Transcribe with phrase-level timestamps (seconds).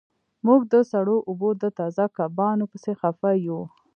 [0.45, 3.61] موږ د سړو اوبو د تازه کبانو پسې خفه یو